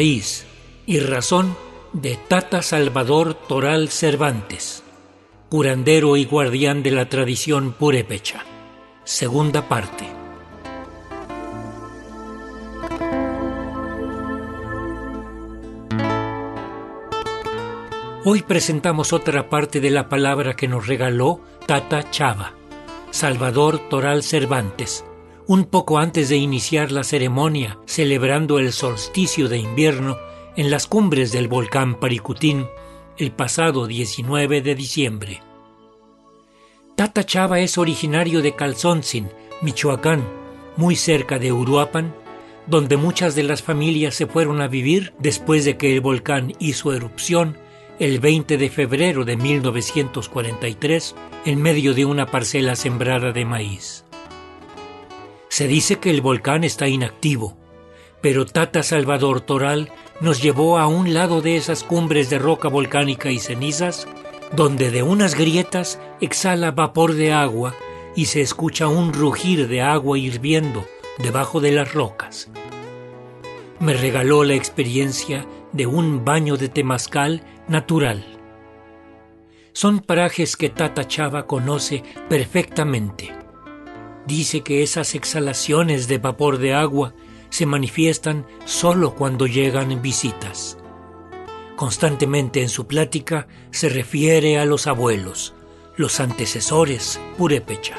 Y 0.00 1.00
razón 1.00 1.56
de 1.92 2.16
Tata 2.28 2.62
Salvador 2.62 3.34
Toral 3.34 3.88
Cervantes, 3.88 4.84
curandero 5.48 6.16
y 6.16 6.24
guardián 6.24 6.84
de 6.84 6.92
la 6.92 7.08
tradición 7.08 7.72
purépecha. 7.72 8.44
Segunda 9.02 9.68
parte. 9.68 10.06
Hoy 18.24 18.42
presentamos 18.42 19.12
otra 19.12 19.48
parte 19.48 19.80
de 19.80 19.90
la 19.90 20.08
palabra 20.08 20.54
que 20.54 20.68
nos 20.68 20.86
regaló 20.86 21.40
Tata 21.66 22.08
Chava, 22.12 22.52
Salvador 23.10 23.88
Toral 23.88 24.22
Cervantes, 24.22 25.04
un 25.48 25.64
poco 25.64 25.98
antes 25.98 26.28
de 26.28 26.36
iniciar 26.36 26.92
la 26.92 27.02
ceremonia 27.02 27.78
celebrando 27.86 28.58
el 28.58 28.70
solsticio 28.70 29.48
de 29.48 29.56
invierno 29.56 30.18
en 30.56 30.70
las 30.70 30.86
cumbres 30.86 31.32
del 31.32 31.48
volcán 31.48 31.98
Paricutín 31.98 32.66
el 33.16 33.32
pasado 33.32 33.86
19 33.86 34.60
de 34.60 34.74
diciembre. 34.74 35.42
Tata 36.96 37.24
Chava 37.24 37.60
es 37.60 37.78
originario 37.78 38.42
de 38.42 38.54
Calzoncin, 38.54 39.30
Michoacán, 39.62 40.22
muy 40.76 40.96
cerca 40.96 41.38
de 41.38 41.50
Uruapan, 41.50 42.14
donde 42.66 42.98
muchas 42.98 43.34
de 43.34 43.44
las 43.44 43.62
familias 43.62 44.16
se 44.16 44.26
fueron 44.26 44.60
a 44.60 44.68
vivir 44.68 45.14
después 45.18 45.64
de 45.64 45.78
que 45.78 45.94
el 45.94 46.02
volcán 46.02 46.52
hizo 46.58 46.92
erupción 46.92 47.56
el 47.98 48.20
20 48.20 48.58
de 48.58 48.68
febrero 48.68 49.24
de 49.24 49.38
1943 49.38 51.16
en 51.46 51.62
medio 51.62 51.94
de 51.94 52.04
una 52.04 52.26
parcela 52.26 52.76
sembrada 52.76 53.32
de 53.32 53.46
maíz. 53.46 54.04
Se 55.58 55.66
dice 55.66 55.96
que 55.96 56.10
el 56.10 56.20
volcán 56.20 56.62
está 56.62 56.86
inactivo, 56.86 57.56
pero 58.20 58.46
Tata 58.46 58.84
Salvador 58.84 59.40
Toral 59.40 59.90
nos 60.20 60.40
llevó 60.40 60.78
a 60.78 60.86
un 60.86 61.14
lado 61.14 61.40
de 61.42 61.56
esas 61.56 61.82
cumbres 61.82 62.30
de 62.30 62.38
roca 62.38 62.68
volcánica 62.68 63.32
y 63.32 63.40
cenizas, 63.40 64.06
donde 64.54 64.92
de 64.92 65.02
unas 65.02 65.34
grietas 65.34 65.98
exhala 66.20 66.70
vapor 66.70 67.14
de 67.14 67.32
agua 67.32 67.74
y 68.14 68.26
se 68.26 68.40
escucha 68.40 68.86
un 68.86 69.12
rugir 69.12 69.66
de 69.66 69.82
agua 69.82 70.16
hirviendo 70.16 70.86
debajo 71.18 71.58
de 71.60 71.72
las 71.72 71.92
rocas. 71.92 72.48
Me 73.80 73.94
regaló 73.94 74.44
la 74.44 74.54
experiencia 74.54 75.44
de 75.72 75.88
un 75.88 76.24
baño 76.24 76.56
de 76.56 76.68
temazcal 76.68 77.42
natural. 77.66 78.24
Son 79.72 79.98
parajes 79.98 80.56
que 80.56 80.68
Tata 80.68 81.08
Chava 81.08 81.48
conoce 81.48 82.04
perfectamente 82.28 83.37
dice 84.28 84.60
que 84.60 84.82
esas 84.82 85.14
exhalaciones 85.14 86.06
de 86.06 86.18
vapor 86.18 86.58
de 86.58 86.74
agua 86.74 87.14
se 87.48 87.64
manifiestan 87.64 88.46
solo 88.66 89.14
cuando 89.14 89.46
llegan 89.46 90.00
visitas. 90.02 90.76
Constantemente 91.76 92.60
en 92.60 92.68
su 92.68 92.86
plática 92.86 93.48
se 93.70 93.88
refiere 93.88 94.58
a 94.58 94.66
los 94.66 94.86
abuelos, 94.86 95.54
los 95.96 96.20
antecesores 96.20 97.18
purépecha. 97.38 97.96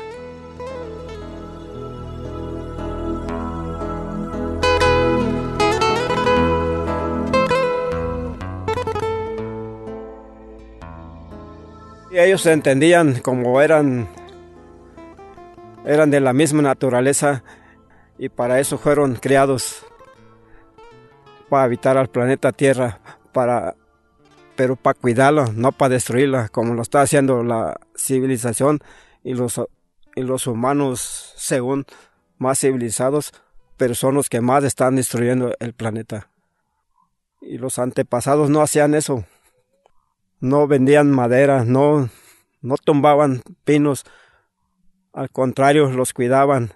Ellos 12.12 12.46
entendían 12.46 13.20
como 13.22 13.62
eran 13.62 14.19
eran 15.86 16.12
de 16.12 16.20
la 16.20 16.34
misma 16.34 16.62
naturaleza 16.62 17.44
y 18.18 18.30
para 18.30 18.60
eso 18.60 18.78
fueron 18.78 19.16
creados 19.16 19.86
para 21.50 21.64
habitar 21.64 21.98
al 21.98 22.10
planeta 22.10 22.52
Tierra, 22.52 23.00
para, 23.32 23.76
pero 24.56 24.76
para 24.76 25.00
cuidarlo, 25.00 25.52
no 25.54 25.72
para 25.72 25.94
destruirla, 25.94 26.50
como 26.50 26.74
lo 26.74 26.82
está 26.82 27.02
haciendo 27.02 27.44
la 27.44 27.80
civilización 27.98 28.80
y 29.24 29.34
los, 29.34 29.60
y 30.16 30.22
los 30.22 30.48
humanos, 30.48 31.34
según 31.38 31.86
más 32.38 32.60
civilizados, 32.60 33.34
pero 33.78 33.96
son 33.96 34.16
los 34.16 34.30
que 34.30 34.42
más 34.42 34.64
están 34.64 34.96
destruyendo 34.96 35.54
el 35.60 35.74
planeta. 35.74 36.30
Y 37.42 37.58
los 37.58 37.80
antepasados 37.80 38.50
no 38.50 38.62
hacían 38.62 38.94
eso, 38.94 39.26
no 40.40 40.68
vendían 40.68 41.10
madera, 41.10 41.64
no, 41.64 42.10
no 42.62 42.76
tumbaban 42.78 43.42
pinos, 43.64 44.06
al 45.14 45.30
contrario, 45.30 45.90
los 45.90 46.14
cuidaban. 46.14 46.74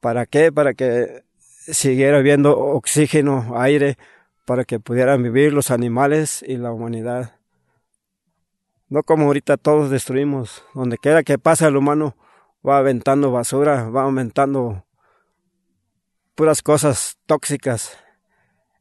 ¿Para 0.00 0.26
qué? 0.26 0.52
Para 0.52 0.74
que 0.74 1.24
siguiera 1.38 2.18
habiendo 2.18 2.58
oxígeno, 2.58 3.58
aire, 3.60 3.98
para 4.46 4.64
que 4.64 4.80
pudieran 4.80 5.22
vivir 5.22 5.52
los 5.52 5.70
animales 5.70 6.44
y 6.46 6.56
la 6.56 6.72
humanidad. 6.72 7.36
No 8.88 9.02
como 9.02 9.26
ahorita 9.26 9.56
todos 9.56 9.90
destruimos. 9.90 10.64
Donde 10.74 10.98
quiera 10.98 11.22
que 11.22 11.38
pase 11.38 11.66
el 11.66 11.76
humano, 11.76 12.16
va 12.66 12.78
aventando 12.78 13.30
basura, 13.30 13.88
va 13.90 14.02
aumentando 14.02 14.84
puras 16.34 16.62
cosas 16.62 17.18
tóxicas. 17.26 17.96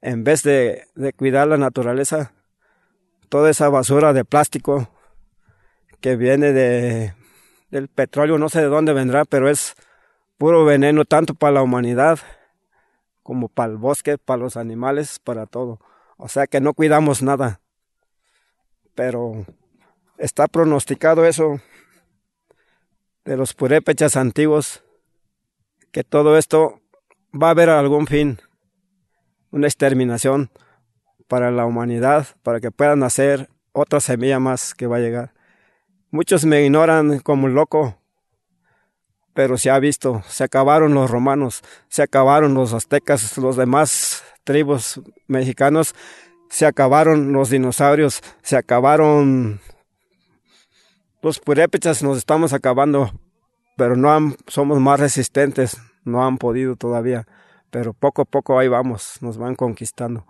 En 0.01 0.23
vez 0.23 0.43
de, 0.43 0.87
de 0.95 1.13
cuidar 1.13 1.47
la 1.47 1.57
naturaleza, 1.57 2.31
toda 3.27 3.49
esa 3.49 3.69
basura 3.69 4.13
de 4.13 4.25
plástico 4.25 4.89
que 5.99 6.15
viene 6.15 6.53
de 6.53 7.13
del 7.71 7.87
petróleo, 7.87 8.37
no 8.37 8.49
sé 8.49 8.61
de 8.61 8.67
dónde 8.67 8.93
vendrá, 8.93 9.25
pero 9.25 9.49
es 9.49 9.75
puro 10.37 10.65
veneno 10.65 11.05
tanto 11.05 11.33
para 11.35 11.53
la 11.53 11.61
humanidad 11.61 12.19
como 13.23 13.47
para 13.47 13.71
el 13.71 13.77
bosque, 13.77 14.17
para 14.17 14.41
los 14.41 14.57
animales, 14.57 15.19
para 15.19 15.45
todo. 15.45 15.79
O 16.17 16.27
sea 16.27 16.47
que 16.47 16.61
no 16.61 16.73
cuidamos 16.73 17.21
nada. 17.21 17.61
Pero 18.95 19.45
está 20.17 20.47
pronosticado 20.47 21.25
eso 21.25 21.61
de 23.25 23.37
los 23.37 23.53
purépechas 23.53 24.15
antiguos, 24.15 24.83
que 25.91 26.03
todo 26.03 26.37
esto 26.37 26.81
va 27.31 27.47
a 27.47 27.51
haber 27.51 27.69
algún 27.69 28.07
fin, 28.07 28.39
una 29.51 29.67
exterminación 29.67 30.49
para 31.27 31.51
la 31.51 31.65
humanidad, 31.65 32.27
para 32.41 32.59
que 32.59 32.71
puedan 32.71 33.03
hacer 33.03 33.49
otra 33.71 33.99
semilla 33.99 34.39
más 34.39 34.73
que 34.73 34.87
va 34.87 34.97
a 34.97 35.01
llegar. 35.01 35.33
Muchos 36.11 36.43
me 36.43 36.65
ignoran 36.65 37.19
como 37.19 37.47
loco, 37.47 37.95
pero 39.35 39.59
se 39.59 39.69
ha 39.69 39.77
visto, 39.77 40.23
se 40.27 40.43
acabaron 40.43 40.95
los 40.95 41.11
romanos, 41.11 41.61
se 41.87 42.01
acabaron 42.01 42.55
los 42.55 42.73
aztecas, 42.73 43.37
los 43.37 43.55
demás 43.55 44.23
tribus 44.43 44.99
mexicanos, 45.27 45.93
se 46.49 46.65
acabaron 46.65 47.31
los 47.31 47.51
dinosaurios, 47.51 48.23
se 48.41 48.57
acabaron 48.57 49.61
los 51.21 51.39
purépechas, 51.39 52.01
nos 52.01 52.17
estamos 52.17 52.53
acabando, 52.53 53.11
pero 53.77 53.95
no 53.95 54.11
han, 54.11 54.35
somos 54.47 54.79
más 54.79 54.99
resistentes, 54.99 55.77
no 56.05 56.25
han 56.25 56.39
podido 56.39 56.75
todavía, 56.75 57.27
pero 57.69 57.93
poco 57.93 58.23
a 58.23 58.25
poco 58.25 58.57
ahí 58.57 58.67
vamos, 58.67 59.19
nos 59.21 59.37
van 59.37 59.53
conquistando. 59.53 60.25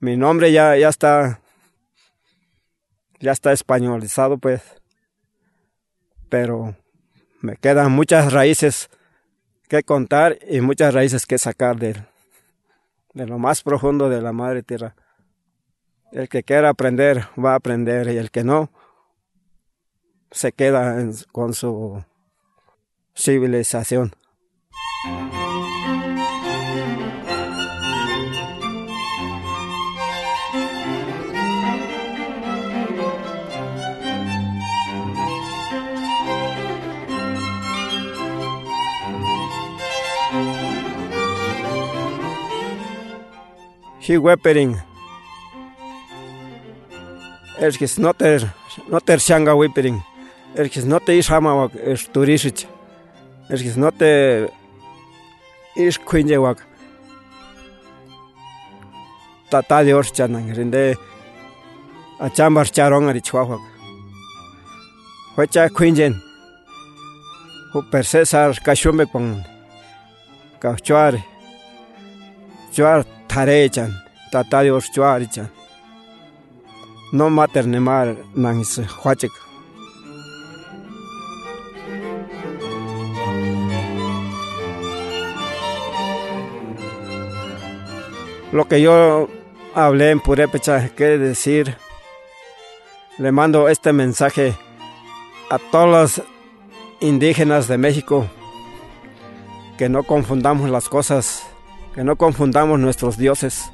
Mi 0.00 0.16
nombre 0.16 0.50
ya, 0.50 0.76
ya 0.76 0.88
está, 0.88 1.40
ya 3.20 3.30
está 3.30 3.52
españolizado 3.52 4.38
pues 4.38 4.60
pero 6.28 6.76
me 7.40 7.56
quedan 7.56 7.92
muchas 7.92 8.32
raíces 8.32 8.90
que 9.68 9.82
contar 9.82 10.38
y 10.48 10.60
muchas 10.60 10.94
raíces 10.94 11.26
que 11.26 11.38
sacar 11.38 11.76
de, 11.76 12.04
de 13.12 13.26
lo 13.26 13.38
más 13.38 13.62
profundo 13.62 14.08
de 14.08 14.22
la 14.22 14.32
madre 14.32 14.62
tierra. 14.62 14.94
El 16.12 16.28
que 16.28 16.42
quiera 16.42 16.68
aprender 16.68 17.28
va 17.42 17.52
a 17.52 17.56
aprender 17.56 18.08
y 18.08 18.18
el 18.18 18.30
que 18.30 18.44
no 18.44 18.70
se 20.30 20.52
queda 20.52 20.96
con 21.32 21.54
su 21.54 22.04
civilización. 23.16 24.14
xiuepering 44.04 44.76
erkis 47.58 47.98
noter 47.98 48.44
noter 48.92 49.18
xanga 49.18 49.54
wipering 49.56 49.98
erkis 50.60 50.84
note 50.84 51.16
ixamawak 51.20 51.72
exturixich 51.92 52.66
erkis 53.48 53.76
note 53.80 54.10
ixkuinyewak 55.86 56.60
tata 59.50 59.82
de 59.84 59.94
orchanan 59.94 60.52
rinde 60.56 60.84
achambar 62.26 62.66
charon 62.76 63.08
ari 63.08 63.20
chuahuak 63.20 63.64
huecha 65.36 65.68
kuinyen 65.76 66.14
huper 67.72 68.04
cesar 68.12 68.50
kashumbek 68.66 69.08
pangun 69.12 69.42
kachchuar 70.62 71.14
chuar 72.74 73.00
tarechan 73.34 73.90
tata 74.30 74.62
de 74.62 74.70
orchuaricha. 74.70 75.50
No 77.12 77.30
maternemar 77.30 78.16
nangis 78.34 78.78
huachik. 79.02 79.32
Lo 88.52 88.68
que 88.68 88.80
yo 88.80 89.28
hablé 89.74 90.10
en 90.10 90.20
Purépecha 90.20 90.90
quiere 90.90 91.18
decir, 91.18 91.76
le 93.18 93.32
mando 93.32 93.68
este 93.68 93.92
mensaje 93.92 94.54
a 95.50 95.58
todos 95.58 95.88
los 95.88 96.26
indígenas 97.00 97.66
de 97.66 97.78
México, 97.78 98.28
que 99.76 99.88
no 99.88 100.04
confundamos 100.04 100.70
las 100.70 100.88
cosas, 100.88 101.44
que 101.94 102.04
no 102.04 102.16
confundamos 102.16 102.80
nuestros 102.80 103.16
dioses, 103.16 103.70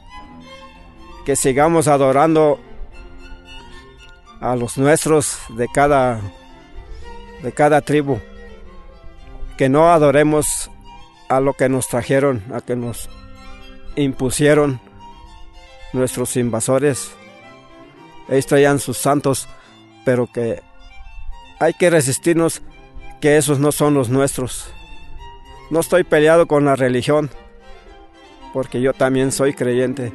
que 1.25 1.37
sigamos 1.37 1.89
adorando 1.89 2.61
a 4.41 4.57
los 4.57 4.79
nuestros 4.79 5.39
de 5.51 5.69
cada 5.69 6.21
de 7.43 7.53
cada 7.53 7.81
tribu, 7.81 8.21
que 9.57 9.69
no 9.69 9.91
adoremos 9.91 10.71
a 11.29 11.41
lo 11.41 11.55
que 11.55 11.69
nos 11.69 11.89
trajeron, 11.89 12.45
a 12.53 12.61
que 12.61 12.77
nos 12.77 13.09
impusieron 13.97 14.81
nuestros 15.93 16.37
invasores. 16.37 17.13
Ellos 18.29 18.47
traían 18.47 18.79
sus 18.79 18.99
santos, 18.99 19.49
pero 20.05 20.27
que 20.27 20.63
hay 21.59 21.73
que 21.75 21.91
resistirnos 21.91 22.63
que 23.21 23.37
esos 23.37 23.59
no 23.59 23.73
son 23.73 23.95
los 23.95 24.11
nuestros. 24.11 24.71
No 25.71 25.81
estoy 25.81 26.05
peleado 26.05 26.47
con 26.47 26.65
la 26.65 26.77
religión, 26.77 27.31
porque 28.52 28.81
yo 28.81 28.93
también 28.93 29.32
soy 29.32 29.55
creyente. 29.55 30.12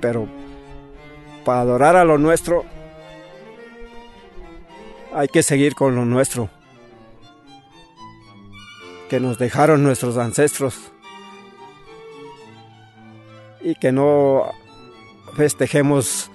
Pero 0.00 0.28
para 1.44 1.60
adorar 1.60 1.96
a 1.96 2.04
lo 2.04 2.18
nuestro, 2.18 2.64
hay 5.14 5.28
que 5.28 5.42
seguir 5.42 5.74
con 5.74 5.94
lo 5.94 6.04
nuestro, 6.04 6.50
que 9.08 9.20
nos 9.20 9.38
dejaron 9.38 9.82
nuestros 9.82 10.16
ancestros 10.18 10.92
y 13.60 13.74
que 13.74 13.90
no 13.90 14.52
festejemos 15.34 16.30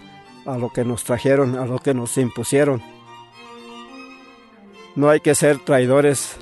a 0.46 0.58
lo 0.58 0.70
que 0.70 0.84
nos 0.84 1.04
trajeron, 1.04 1.58
a 1.58 1.66
lo 1.66 1.80
que 1.80 1.94
nos 1.94 2.18
impusieron. 2.18 2.82
No 4.96 5.10
hay 5.10 5.20
que 5.20 5.36
ser 5.36 5.60
traidores, 5.60 6.38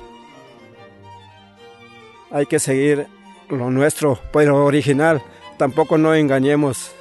hay 2.30 2.46
que 2.46 2.58
seguir 2.58 3.06
lo 3.48 3.70
nuestro, 3.70 4.18
pero 4.32 4.64
original. 4.64 5.22
Tampoco 5.58 5.98
no 5.98 6.14
engañemos 6.14 6.92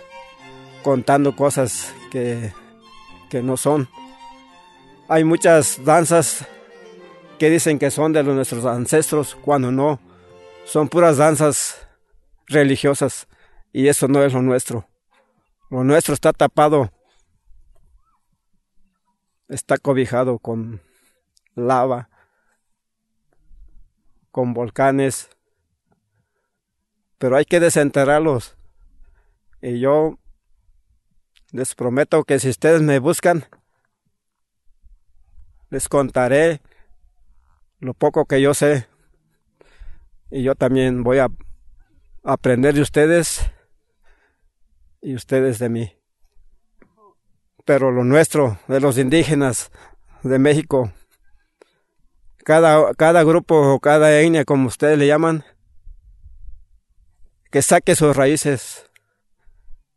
contando 0.83 1.35
cosas 1.35 1.93
que, 2.11 2.53
que 3.29 3.41
no 3.41 3.57
son. 3.57 3.87
Hay 5.07 5.23
muchas 5.23 5.83
danzas 5.83 6.47
que 7.39 7.49
dicen 7.49 7.79
que 7.79 7.89
son 7.89 8.13
de 8.13 8.23
nuestros 8.23 8.65
ancestros, 8.65 9.35
cuando 9.35 9.71
no, 9.71 9.99
son 10.65 10.89
puras 10.89 11.17
danzas 11.17 11.87
religiosas 12.45 13.27
y 13.73 13.87
eso 13.87 14.07
no 14.07 14.23
es 14.23 14.33
lo 14.33 14.41
nuestro. 14.41 14.87
Lo 15.69 15.83
nuestro 15.83 16.13
está 16.13 16.33
tapado, 16.33 16.91
está 19.47 19.77
cobijado 19.77 20.37
con 20.37 20.81
lava, 21.55 22.09
con 24.31 24.53
volcanes, 24.53 25.29
pero 27.21 27.37
hay 27.37 27.45
que 27.45 27.59
desenterrarlos. 27.59 28.57
Y 29.61 29.79
yo 29.79 30.17
les 31.51 31.75
prometo 31.75 32.23
que 32.23 32.39
si 32.39 32.49
ustedes 32.49 32.81
me 32.81 32.97
buscan, 32.97 33.45
les 35.69 35.87
contaré 35.87 36.61
lo 37.79 37.93
poco 37.93 38.25
que 38.25 38.41
yo 38.41 38.55
sé. 38.55 38.87
Y 40.31 40.41
yo 40.41 40.55
también 40.55 41.03
voy 41.03 41.19
a 41.19 41.27
aprender 42.23 42.73
de 42.73 42.81
ustedes 42.81 43.51
y 44.99 45.13
ustedes 45.13 45.59
de 45.59 45.69
mí. 45.69 45.95
Pero 47.65 47.91
lo 47.91 48.03
nuestro, 48.03 48.57
de 48.67 48.79
los 48.79 48.97
indígenas 48.97 49.71
de 50.23 50.39
México, 50.39 50.91
cada, 52.43 52.95
cada 52.95 53.21
grupo 53.21 53.75
o 53.75 53.79
cada 53.79 54.19
etnia, 54.19 54.43
como 54.43 54.69
ustedes 54.69 54.97
le 54.97 55.05
llaman, 55.05 55.45
que 57.51 57.61
saque 57.61 57.95
sus 57.95 58.15
raíces. 58.15 58.89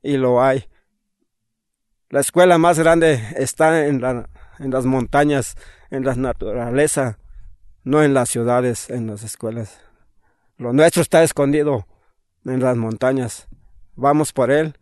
Y 0.03 0.19
lo 0.19 0.43
hay. 0.43 0.69
La 2.11 2.21
escuela 2.21 2.59
más 2.59 2.79
grande 2.79 3.23
está 3.37 3.87
en, 3.87 4.01
la, 4.01 4.29
en 4.59 4.71
las 4.71 4.85
montañas, 4.85 5.57
en 5.91 6.05
la 6.05 6.15
naturaleza, 6.15 7.19
no 7.83 8.03
en 8.03 8.13
las 8.13 8.29
ciudades, 8.29 8.91
en 8.91 9.07
las 9.07 9.23
escuelas. 9.23 9.81
Lo 10.59 10.73
nuestro 10.73 11.01
está 11.01 11.23
escondido 11.23 11.87
en 12.45 12.61
las 12.61 12.77
montañas. 12.77 13.49
Vamos 13.95 14.33
por 14.33 14.51
él 14.51 14.79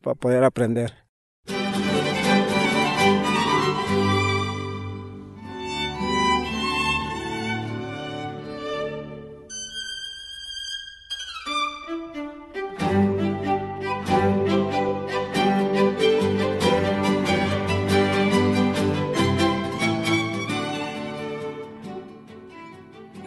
para 0.00 0.14
poder 0.14 0.44
aprender. 0.44 1.07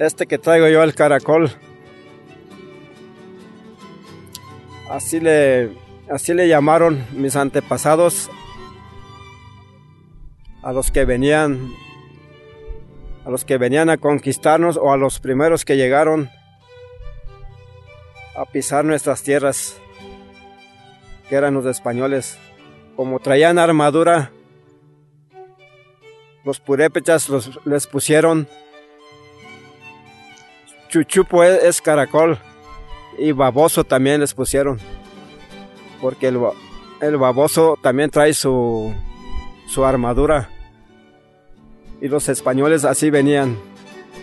Este 0.01 0.25
que 0.25 0.39
traigo 0.39 0.68
yo, 0.68 0.81
el 0.81 0.95
caracol, 0.95 1.51
así 4.89 5.20
le 5.20 5.70
Así 6.10 6.34
le 6.34 6.48
llamaron 6.48 7.05
mis 7.13 7.36
antepasados 7.36 8.31
a 10.63 10.74
los 10.74 10.89
que 10.89 11.05
venían 11.05 11.72
a 13.24 13.29
los 13.29 13.46
que 13.46 13.60
venían 13.60 13.91
a 13.91 13.98
conquistarnos 13.98 14.75
o 14.75 14.91
a 14.91 14.98
los 14.98 15.20
primeros 15.20 15.63
que 15.65 15.77
llegaron 15.77 16.31
a 18.36 18.46
pisar 18.46 18.84
nuestras 18.84 19.22
tierras, 19.22 19.77
que 21.29 21.36
eran 21.36 21.53
los 21.53 21.67
españoles. 21.67 22.39
Como 22.96 23.20
traían 23.20 23.60
armadura, 23.60 24.31
los 26.43 26.60
purépechas 26.60 27.29
les 27.65 27.86
pusieron 27.86 28.48
chuchupo 30.91 31.43
es 31.43 31.81
caracol 31.81 32.38
y 33.17 33.31
baboso 33.31 33.83
también 33.83 34.19
les 34.19 34.33
pusieron 34.33 34.79
porque 36.01 36.27
el, 36.27 37.17
baboso 37.17 37.77
también 37.81 38.10
trae 38.10 38.33
su, 38.33 38.93
su 39.67 39.86
armadura. 39.86 40.50
Y 42.01 42.07
los 42.07 42.27
españoles 42.27 42.83
así 42.83 43.12
venían 43.12 43.55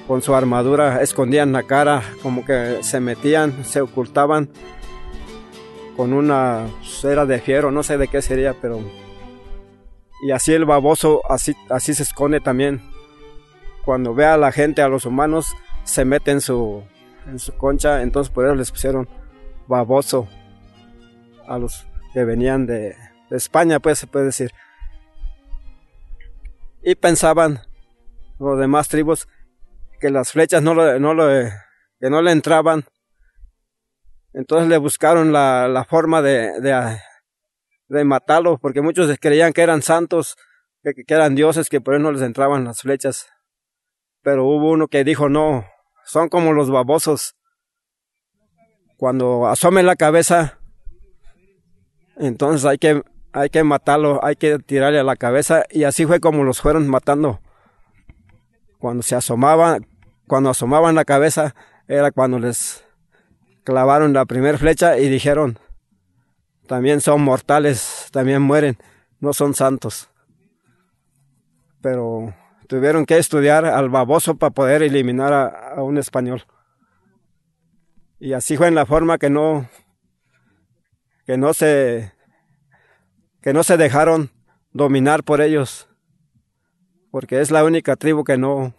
con 0.09 0.21
su 0.21 0.35
armadura, 0.35 1.01
escondían 1.01 1.53
la 1.53 1.63
cara, 1.63 2.03
como 2.23 2.45
que 2.45 2.79
se 2.83 2.99
metían, 2.99 3.65
se 3.65 3.81
ocultaban 3.81 4.49
con 5.97 6.13
una 6.13 6.67
cera 6.83 7.25
de 7.25 7.41
fiero, 7.41 7.71
no 7.71 7.85
sé 7.85 7.97
de 7.97 8.09
qué 8.09 8.21
sería, 8.21 8.55
pero... 8.61 8.81
Y 10.21 10.33
así 10.33 10.53
el 10.53 10.65
baboso, 10.65 11.23
así, 11.31 11.55
así 11.71 11.95
se 11.95 12.03
esconde 12.03 12.41
también. 12.41 12.83
Cuando 13.85 14.15
ve 14.15 14.27
a 14.27 14.37
la 14.37 14.51
gente, 14.51 14.83
a 14.83 14.89
los 14.89 15.07
humanos, 15.07 15.55
se 15.89 16.05
mete 16.05 16.31
en 16.31 16.43
su, 16.43 16.85
en 17.27 17.39
su 17.39 17.57
concha, 17.57 18.03
entonces 18.03 18.33
por 18.33 18.45
eso 18.45 18.55
les 18.55 18.71
pusieron 18.71 19.09
baboso 19.67 20.29
a 21.47 21.59
los 21.59 21.87
que 22.13 22.25
venían 22.25 22.67
de, 22.67 22.95
España, 23.31 23.79
pues 23.79 23.99
se 23.99 24.07
puede 24.07 24.27
decir. 24.27 24.53
Y 26.83 26.95
pensaban 26.95 27.61
los 28.39 28.59
demás 28.59 28.89
tribus 28.89 29.29
que 30.01 30.11
las 30.11 30.33
flechas 30.33 30.63
no, 30.63 30.75
no, 30.75 31.15
que 32.01 32.11
no 32.11 32.23
le 32.23 32.33
entraban. 32.33 32.85
Entonces 34.33 34.69
le 34.69 34.79
buscaron 34.79 35.33
la, 35.33 35.87
forma 35.89 36.23
de, 36.23 36.59
de, 36.61 36.99
de, 37.89 38.05
matarlo, 38.05 38.57
porque 38.59 38.81
muchos 38.81 39.15
creían 39.21 39.53
que 39.53 39.63
eran 39.63 39.83
santos, 39.83 40.37
que, 40.83 40.95
que, 40.95 41.15
eran 41.15 41.35
dioses, 41.35 41.69
que 41.69 41.83
por 41.83 41.95
eso 41.95 42.03
no 42.03 42.13
les 42.13 42.23
entraban 42.23 42.65
las 42.65 42.81
flechas. 42.81 43.27
Pero 44.23 44.47
hubo 44.47 44.71
uno 44.71 44.89
que 44.89 45.05
dijo, 45.05 45.29
no, 45.29 45.67
son 46.09 46.31
como 46.31 46.55
los 46.55 46.71
babosos. 46.71 47.37
Cuando 48.97 49.47
asome 49.47 49.83
la 49.83 49.95
cabeza, 49.95 50.59
entonces 52.17 52.65
hay 52.65 52.79
que, 52.79 53.03
hay 53.33 53.51
que 53.51 53.63
matarlo, 53.63 54.25
hay 54.25 54.35
que 54.35 54.59
tirarle 54.59 54.99
a 54.99 55.05
la 55.05 55.17
cabeza 55.17 55.65
y 55.71 55.85
así 55.85 56.07
fue 56.07 56.19
como 56.19 56.45
los 56.45 56.63
fueron 56.63 56.89
matando. 56.89 57.41
Cuando 58.79 59.03
se 59.03 59.17
asomaban, 59.17 59.87
cuando 60.27 60.49
asomaban 60.49 60.95
la 60.95 61.05
cabeza 61.05 61.55
era 61.87 62.11
cuando 62.11 62.39
les 62.39 62.85
clavaron 63.63 64.15
la 64.15 64.25
primera 64.25 64.57
flecha 64.57 64.99
y 64.99 65.11
dijeron, 65.11 65.59
también 66.67 67.03
son 67.03 67.21
mortales, 67.21 68.09
también 68.13 68.41
mueren, 68.41 68.79
no 69.21 69.35
son 69.35 69.55
santos. 69.55 70.09
Pero 71.83 72.35
tuvieron 72.69 73.07
que 73.07 73.17
estudiar 73.17 73.65
al 73.65 73.89
baboso 73.89 74.37
para 74.37 74.51
poder 74.51 74.83
eliminar 74.83 75.33
a, 75.33 75.83
un 75.83 75.99
español. 75.99 76.45
Y 78.21 78.35
así 78.35 78.57
fue 78.57 78.69
en 78.69 78.75
la 78.75 78.87
forma 78.87 79.19
que 79.19 79.31
no, 79.31 79.69
que 81.27 81.37
no 81.37 81.55
se, 81.55 82.13
que 83.41 83.53
no 83.53 83.65
se 83.65 83.77
dejaron 83.77 84.31
dominar 84.73 85.25
por 85.25 85.41
ellos, 85.41 85.89
porque 87.11 87.41
es 87.41 87.51
la 87.51 87.65
única 87.65 87.97
tribu 87.97 88.23
que 88.23 88.37
no, 88.37 88.75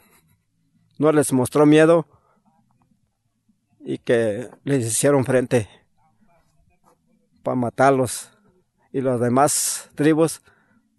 no 0.99 1.11
les 1.11 1.33
mostró 1.33 1.65
miedo 1.65 2.05
y 3.79 3.97
que 3.97 4.49
les 4.65 4.85
hicieron 4.85 5.25
frente 5.25 5.67
para 7.41 7.55
matarlos. 7.55 8.31
Y 8.91 9.01
los 9.01 9.19
demás 9.19 9.89
tribus, 9.95 10.41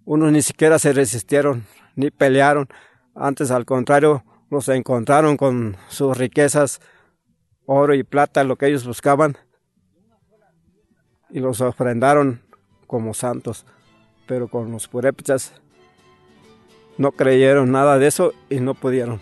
unos 0.05 0.33
ni 0.33 0.43
siquiera 0.43 0.79
se 0.79 0.93
resistieron, 0.93 1.67
ni 2.01 2.11
pelearon. 2.11 2.69
Antes, 3.15 3.51
al 3.51 3.65
contrario, 3.65 4.25
los 4.51 4.69
encontraron 4.69 5.37
con 5.37 5.77
sus 5.89 6.17
riquezas, 6.17 6.81
oro 7.67 7.95
y 7.95 8.03
plata, 8.03 8.43
lo 8.43 8.57
que 8.57 8.67
ellos 8.67 8.87
buscaban, 8.87 9.37
y 11.31 11.39
los 11.39 11.61
ofrendaron 11.61 12.43
como 12.87 13.15
santos. 13.15 13.65
Pero 14.27 14.49
con 14.49 14.73
los 14.73 14.89
purépechas 14.89 15.53
no 16.99 17.13
creyeron 17.13 17.71
nada 17.71 17.99
de 17.99 18.07
eso 18.07 18.33
y 18.49 18.61
no 18.61 18.75
pudieron. 18.75 19.21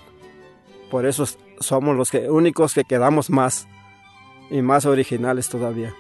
Por 0.91 1.07
eso 1.07 1.25
somos 1.61 1.97
los 1.97 2.11
que, 2.11 2.31
únicos 2.31 2.75
que 2.75 2.85
quedamos 2.85 3.31
más 3.31 3.69
y 4.51 4.63
más 4.63 4.87
originales 4.87 5.49
todavía. 5.49 5.95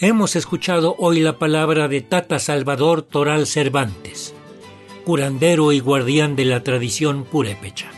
Hemos 0.00 0.36
escuchado 0.36 0.94
hoy 0.96 1.18
la 1.18 1.38
palabra 1.38 1.88
de 1.88 2.02
Tata 2.02 2.38
Salvador 2.38 3.02
Toral 3.02 3.48
Cervantes, 3.48 4.32
curandero 5.04 5.72
y 5.72 5.80
guardián 5.80 6.36
de 6.36 6.44
la 6.44 6.62
tradición 6.62 7.24
purépecha. 7.24 7.90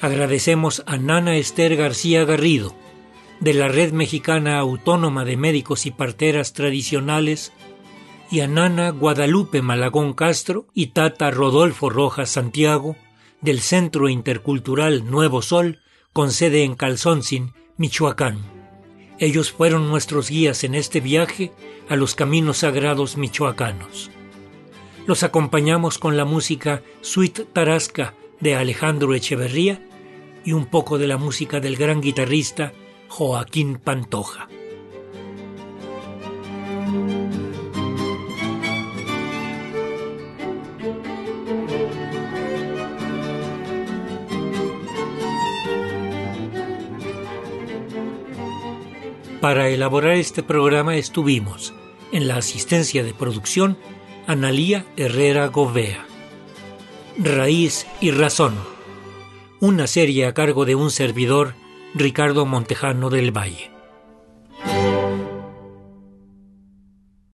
Agradecemos 0.00 0.82
a 0.86 0.96
Nana 0.96 1.36
Esther 1.36 1.76
García 1.76 2.24
Garrido, 2.24 2.74
de 3.38 3.52
la 3.52 3.68
Red 3.68 3.92
Mexicana 3.92 4.58
Autónoma 4.60 5.26
de 5.26 5.36
Médicos 5.36 5.84
y 5.84 5.90
Parteras 5.90 6.54
Tradicionales, 6.54 7.52
y 8.30 8.40
a 8.40 8.48
Nana 8.48 8.88
Guadalupe 8.88 9.60
Malagón 9.60 10.14
Castro 10.14 10.68
y 10.72 10.86
Tata 10.86 11.30
Rodolfo 11.30 11.90
Rojas 11.90 12.30
Santiago, 12.30 12.96
del 13.42 13.60
Centro 13.60 14.08
Intercultural 14.08 15.04
Nuevo 15.10 15.42
Sol, 15.42 15.80
con 16.14 16.32
sede 16.32 16.64
en 16.64 16.76
Calzoncin, 16.76 17.52
Michoacán. 17.76 18.57
Ellos 19.20 19.50
fueron 19.50 19.88
nuestros 19.88 20.30
guías 20.30 20.62
en 20.62 20.74
este 20.74 21.00
viaje 21.00 21.52
a 21.88 21.96
los 21.96 22.14
caminos 22.14 22.58
sagrados 22.58 23.16
michoacanos. 23.16 24.10
Los 25.06 25.22
acompañamos 25.22 25.98
con 25.98 26.16
la 26.16 26.24
música 26.24 26.82
Sweet 27.00 27.52
Tarasca 27.52 28.14
de 28.40 28.54
Alejandro 28.54 29.14
Echeverría 29.14 29.82
y 30.44 30.52
un 30.52 30.66
poco 30.66 30.98
de 30.98 31.08
la 31.08 31.16
música 31.16 31.60
del 31.60 31.76
gran 31.76 32.00
guitarrista 32.00 32.72
Joaquín 33.08 33.78
Pantoja. 33.78 34.48
Para 49.40 49.68
elaborar 49.68 50.16
este 50.16 50.42
programa 50.42 50.96
estuvimos 50.96 51.72
en 52.10 52.26
la 52.26 52.38
asistencia 52.38 53.04
de 53.04 53.14
producción 53.14 53.78
Analía 54.26 54.84
Herrera 54.96 55.46
Govea. 55.46 56.04
Raíz 57.16 57.86
y 58.00 58.10
Razón. 58.10 58.56
Una 59.60 59.86
serie 59.86 60.26
a 60.26 60.34
cargo 60.34 60.64
de 60.64 60.74
un 60.74 60.90
servidor, 60.90 61.54
Ricardo 61.94 62.46
Montejano 62.46 63.10
del 63.10 63.30
Valle. 63.30 63.77